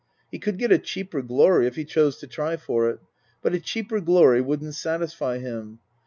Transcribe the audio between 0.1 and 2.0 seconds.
He could get a cheaper glory if he